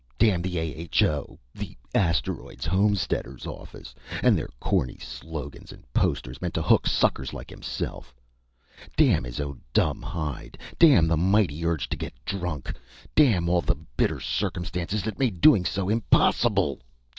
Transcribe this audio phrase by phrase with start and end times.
[0.17, 1.37] Damn the A.H.O.
[1.53, 3.93] the Asteroids Homesteaders Office
[4.23, 8.11] and their corny slogans and posters, meant to hook suckers like himself!
[8.97, 10.57] Damn his own dumb hide!
[10.79, 12.73] Damn the mighty urge to get drunk!
[13.13, 16.81] Damn all the bitter circumstances that made doing so impossible.